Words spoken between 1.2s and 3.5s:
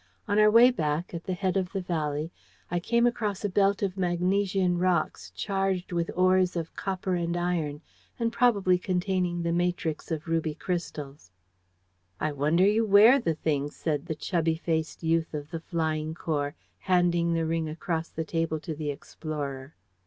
the head of the valley, I came across a